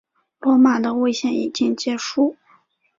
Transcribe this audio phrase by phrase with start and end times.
[0.39, 2.35] 罗马的危险已经结束。